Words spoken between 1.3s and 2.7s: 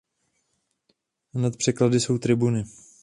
Nad překlady jsou tribuny.